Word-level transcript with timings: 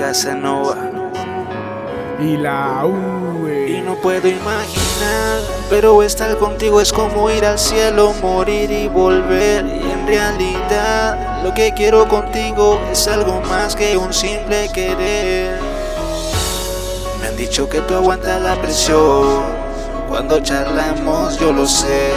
Casanova. 0.00 0.76
Y 2.18 2.36
la 2.36 2.84
U. 2.84 3.48
Y 3.48 3.80
no 3.82 3.94
puedo 3.96 4.26
imaginar, 4.28 5.40
pero 5.68 6.02
estar 6.02 6.36
contigo 6.38 6.80
es 6.80 6.92
como 6.92 7.30
ir 7.30 7.44
al 7.44 7.58
cielo, 7.58 8.12
morir 8.22 8.70
y 8.70 8.88
volver. 8.88 9.64
Y 9.66 9.90
en 9.90 10.06
realidad, 10.06 11.42
lo 11.44 11.54
que 11.54 11.72
quiero 11.72 12.08
contigo 12.08 12.80
es 12.90 13.06
algo 13.08 13.40
más 13.48 13.76
que 13.76 13.96
un 13.96 14.12
simple 14.12 14.68
querer. 14.72 15.58
Me 17.20 17.28
han 17.28 17.36
dicho 17.36 17.68
que 17.68 17.80
tú 17.82 17.94
aguantas 17.94 18.40
la 18.40 18.60
presión. 18.60 19.42
Cuando 20.08 20.40
charlamos, 20.40 21.38
yo 21.38 21.52
lo 21.52 21.66
sé. 21.66 22.10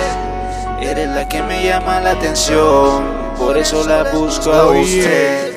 Eres 0.81 1.09
la 1.09 1.27
que 1.27 1.41
me 1.43 1.63
llama 1.63 1.99
la 1.99 2.11
atención, 2.11 3.03
por 3.37 3.57
eso 3.57 3.87
la 3.87 4.03
busco 4.11 4.51
a 4.51 4.71
usted. 4.71 5.52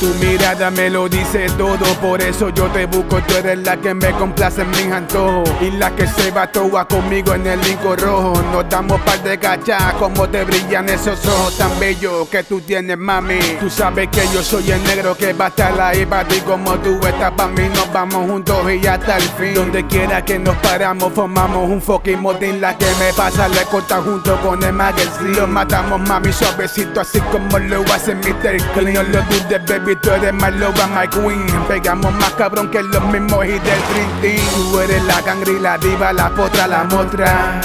Tu 0.00 0.06
mirada 0.24 0.70
me 0.70 0.88
lo 0.88 1.08
dice 1.08 1.48
todo, 1.58 1.84
por 2.00 2.22
eso 2.22 2.50
yo 2.50 2.66
te 2.68 2.86
busco. 2.86 3.20
Tú 3.26 3.34
eres 3.34 3.58
la 3.66 3.76
que 3.78 3.94
me 3.94 4.12
complace 4.12 4.62
en 4.62 4.70
mis 4.70 4.92
antojos 4.92 5.50
y 5.60 5.72
la 5.72 5.90
que 5.96 6.06
se 6.06 6.30
va 6.30 6.46
toda 6.46 6.84
conmigo 6.84 7.34
en 7.34 7.44
el 7.44 7.60
linco 7.62 7.96
rojo. 7.96 8.40
Nos 8.52 8.68
damos 8.68 9.00
par 9.00 9.20
de 9.24 9.36
cachas, 9.38 9.94
como 9.94 10.28
te 10.28 10.44
brillan 10.44 10.88
esos 10.88 11.26
ojos 11.26 11.58
tan 11.58 11.80
bellos 11.80 12.28
que 12.28 12.44
tú 12.44 12.60
tienes, 12.60 12.96
mami. 12.96 13.40
Tú 13.58 13.68
sabes 13.68 14.08
que 14.10 14.22
yo 14.32 14.40
soy 14.40 14.70
el 14.70 14.80
negro 14.84 15.16
que 15.16 15.32
va 15.32 15.46
a 15.46 15.48
estar 15.48 15.80
ahí 15.80 16.06
para 16.06 16.28
ti 16.28 16.40
como 16.42 16.78
tú 16.78 17.00
estás 17.04 17.32
para 17.32 17.48
mí. 17.48 17.68
Nos 17.74 17.92
vamos 17.92 18.30
juntos 18.30 18.56
y 18.70 18.86
hasta 18.86 19.16
el 19.16 19.24
fin. 19.24 19.54
Donde 19.54 19.84
quiera 19.88 20.24
que 20.24 20.38
nos 20.38 20.56
paramos, 20.58 21.12
formamos 21.12 21.68
un 21.68 21.82
fucking 21.82 22.20
motín. 22.20 22.60
La 22.60 22.78
que 22.78 22.86
me 23.00 23.12
pasa 23.14 23.48
le 23.48 23.64
corta 23.64 24.00
junto 24.00 24.40
con 24.42 24.62
el 24.62 24.72
magazine. 24.72 25.34
Lo 25.34 25.48
matamos, 25.48 26.00
mami, 26.08 26.32
suavecito, 26.32 27.00
así 27.00 27.20
como 27.32 27.58
lo 27.58 27.82
hace 27.92 28.14
Mr. 28.14 28.58
Clean. 28.74 28.94
No 28.94 29.02
lo 29.02 29.22
dudes, 29.22 29.66
baby 29.66 29.87
tú 29.96 30.10
eres 30.10 30.34
más 30.34 30.52
loba, 30.54 30.86
my 30.86 31.08
queen. 31.08 31.46
Pegamos 31.66 32.12
más 32.14 32.32
cabrón 32.32 32.70
que 32.70 32.82
los 32.82 33.04
mismos 33.06 33.44
y 33.44 33.58
del 33.58 33.60
Dream. 33.60 34.40
Tú 34.54 34.80
eres 34.80 35.02
la 35.04 35.22
cangri, 35.22 35.58
la 35.58 35.78
diva, 35.78 36.12
la 36.12 36.30
potra, 36.30 36.66
la 36.66 36.84
motra. 36.84 37.60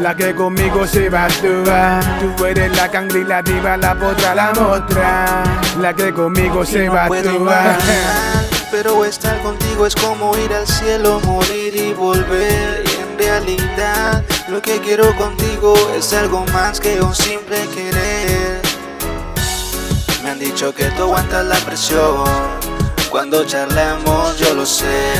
La 0.00 0.14
que 0.16 0.34
conmigo 0.34 0.86
se 0.86 1.08
va 1.08 1.26
a 1.26 1.28
Tú 1.28 2.44
eres 2.44 2.76
la 2.76 2.90
cangri, 2.90 3.24
la 3.24 3.42
diva, 3.42 3.76
la 3.76 3.94
potra, 3.94 4.34
la 4.34 4.52
motra. 4.52 5.44
La 5.80 5.94
que 5.94 6.12
conmigo 6.12 6.64
se 6.64 6.88
va 6.88 7.04
a 7.04 7.78
Pero 8.70 9.04
estar 9.04 9.40
contigo 9.40 9.86
es 9.86 9.94
como 9.94 10.36
ir 10.36 10.52
al 10.52 10.66
cielo, 10.66 11.20
morir 11.24 11.76
y 11.76 11.92
volver. 11.92 12.84
Y 12.84 13.02
en 13.02 13.18
realidad, 13.18 14.24
lo 14.48 14.60
que 14.60 14.80
quiero 14.80 15.14
contigo 15.16 15.74
es 15.96 16.12
algo 16.12 16.44
más 16.52 16.80
que 16.80 17.00
un 17.00 17.14
simple 17.14 17.58
querer. 17.74 18.63
Han 20.34 20.40
dicho 20.40 20.74
que 20.74 20.86
tú 20.96 21.04
aguantas 21.04 21.44
la 21.44 21.54
presión. 21.58 22.24
Cuando 23.08 23.44
charlamos, 23.44 24.36
yo 24.36 24.52
lo 24.52 24.66
sé. 24.66 25.12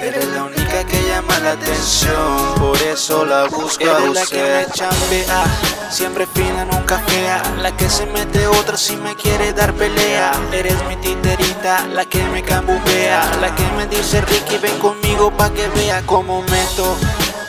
Eres 0.00 0.26
la 0.28 0.44
única 0.44 0.84
que 0.86 1.06
llama 1.06 1.38
la 1.40 1.52
atención, 1.52 2.54
por 2.58 2.80
eso 2.80 3.26
la 3.26 3.44
busco 3.44 3.84
Eres 3.84 3.94
a 3.94 3.98
usted. 3.98 4.14
la 4.14 4.26
que 4.26 4.66
me 4.66 4.72
chambea, 4.72 5.44
siempre 5.90 6.26
fina, 6.26 6.64
nunca 6.64 6.98
fea. 7.08 7.42
La 7.60 7.76
que 7.76 7.90
se 7.90 8.06
mete 8.06 8.46
otra 8.46 8.78
si 8.78 8.96
me 8.96 9.14
quiere 9.16 9.52
dar 9.52 9.74
pelea. 9.74 10.32
Eres 10.50 10.82
mi 10.88 10.96
titerita, 10.96 11.86
la 11.88 12.06
que 12.06 12.24
me 12.24 12.42
cambubea. 12.42 13.36
La 13.38 13.54
que 13.54 13.64
me 13.76 13.86
dice 13.86 14.22
Ricky, 14.22 14.56
ven 14.56 14.78
conmigo 14.78 15.30
pa' 15.30 15.50
que 15.50 15.68
vea 15.68 16.00
cómo 16.06 16.40
meto 16.40 16.96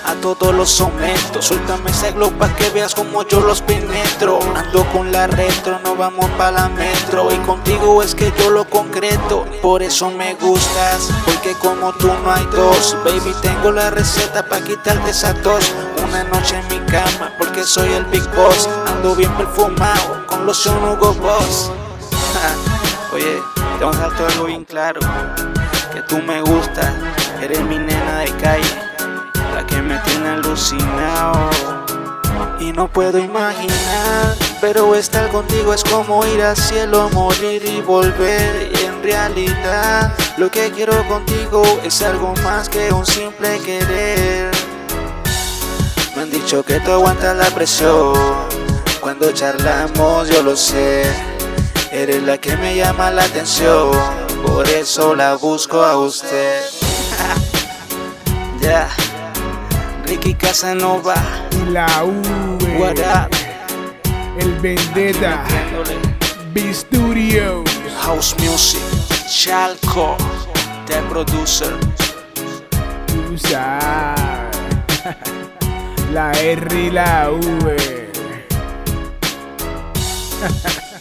a 0.05 0.15
todos 0.15 0.53
los 0.53 0.69
someto. 0.69 1.41
Suéltame 1.41 1.91
ese 1.91 2.11
glow 2.11 2.31
pa' 2.31 2.53
que 2.55 2.69
veas 2.69 2.93
como 2.93 3.23
yo 3.23 3.39
los 3.39 3.61
penetro. 3.61 4.39
Ando 4.55 4.85
con 4.91 5.11
la 5.11 5.27
retro, 5.27 5.79
no 5.83 5.95
vamos 5.95 6.29
pa' 6.31 6.51
la 6.51 6.69
metro. 6.69 7.31
Y 7.31 7.37
contigo 7.39 8.01
es 8.03 8.15
que 8.15 8.31
yo 8.37 8.49
lo 8.49 8.65
concreto. 8.69 9.45
Por 9.61 9.83
eso 9.83 10.09
me 10.11 10.35
gustas, 10.35 11.09
porque 11.25 11.53
como 11.55 11.91
tú 11.93 12.07
no 12.07 12.31
hay 12.31 12.45
dos. 12.51 12.97
Baby, 13.03 13.33
tengo 13.41 13.71
la 13.71 13.89
receta 13.89 14.47
pa' 14.47 14.61
quitarte 14.61 15.11
esa 15.11 15.33
tos. 15.35 15.71
Una 16.05 16.23
noche 16.25 16.59
en 16.59 16.67
mi 16.67 16.85
cama, 16.91 17.31
porque 17.37 17.63
soy 17.63 17.91
el 17.93 18.05
big 18.05 18.23
boss. 18.35 18.69
Ando 18.87 19.15
bien 19.15 19.31
perfumado, 19.35 20.25
con 20.27 20.45
los 20.45 20.65
Hugo 20.65 21.13
Boss. 21.13 21.71
Oye, 23.13 23.41
te 23.77 23.85
voy 23.85 23.95
a 23.95 24.09
todo 24.15 24.27
algo 24.27 24.45
bien 24.45 24.65
claro. 24.65 24.99
Que 25.93 26.01
tú 26.01 26.17
me 26.17 26.41
gustas, 26.41 26.91
eres 27.41 27.61
mi 27.61 27.77
nena 27.77 28.19
de 28.19 28.31
calle 28.37 28.92
Y 32.59 32.71
no 32.73 32.87
puedo 32.87 33.17
imaginar, 33.17 34.35
pero 34.61 34.93
estar 34.93 35.29
contigo 35.29 35.73
es 35.73 35.83
como 35.83 36.23
ir 36.27 36.43
al 36.43 36.55
cielo, 36.55 37.09
morir 37.09 37.63
y 37.65 37.81
volver. 37.81 38.71
Y 38.71 38.85
en 38.85 39.01
realidad, 39.01 40.13
lo 40.37 40.51
que 40.51 40.69
quiero 40.69 41.07
contigo 41.07 41.63
es 41.83 42.03
algo 42.03 42.35
más 42.43 42.69
que 42.69 42.93
un 42.93 43.03
simple 43.03 43.57
querer. 43.65 44.51
Me 46.15 46.21
han 46.21 46.29
dicho 46.29 46.63
que 46.63 46.79
tú 46.81 46.91
aguantas 46.91 47.35
la 47.35 47.49
presión. 47.49 48.13
Cuando 49.01 49.31
charlamos, 49.31 50.29
yo 50.29 50.43
lo 50.43 50.55
sé. 50.55 51.03
Eres 51.91 52.21
la 52.21 52.37
que 52.37 52.55
me 52.57 52.75
llama 52.75 53.09
la 53.09 53.23
atención. 53.23 53.91
Por 54.45 54.69
eso 54.69 55.15
la 55.15 55.33
busco 55.33 55.83
a 55.83 55.97
usted. 55.97 56.61
Ya. 58.61 58.87
Ricky 60.13 60.35
Casanova. 60.35 61.15
Y 61.51 61.71
la. 61.71 61.87
What 62.77 62.99
up? 62.99 63.31
El 64.37 64.53
Vendetta. 64.61 65.43
B 66.53 66.71
Studios. 66.71 67.63
House 67.99 68.35
Music. 68.37 68.79
Chalco. 69.27 70.15
The 70.85 71.01
producer. 71.09 71.73
Usa. 73.31 73.79
La 76.11 76.31
R 76.33 76.79
y 76.79 76.91
la 76.91 77.31
V. 77.31 77.75